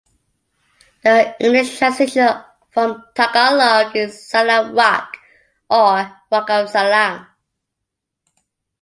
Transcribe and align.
The 1.03 1.35
English 1.45 1.77
translation 1.77 2.27
from 2.71 3.03
Tagalog 3.13 3.95
is 3.95 4.15
"Salang 4.27 4.73
Rock" 4.75 5.15
or 5.69 6.11
"Rock 6.31 6.49
of 6.49 6.71
Salang. 6.71 7.27